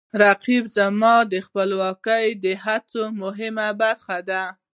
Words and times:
رقیب 0.23 0.63
زما 0.77 1.15
د 1.33 1.33
خپلواکۍ 1.47 2.25
د 2.43 2.45
هڅو 2.63 3.03
مهمه 3.21 3.67
برخه 3.81 4.17
ده 4.29 4.43